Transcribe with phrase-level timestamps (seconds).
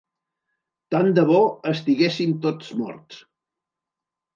[0.95, 1.43] Tant de bo
[1.75, 3.25] estiguéssim tots morts.